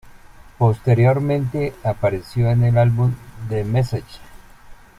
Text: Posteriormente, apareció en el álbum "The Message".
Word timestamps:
Posteriormente, 0.57 1.75
apareció 1.83 2.49
en 2.49 2.63
el 2.63 2.79
álbum 2.79 3.13
"The 3.49 3.63
Message". 3.63 4.17